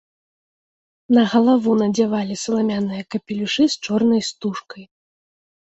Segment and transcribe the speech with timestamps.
[1.17, 4.83] На галаву надзявалі саламяныя капелюшы з чорнай стужкай.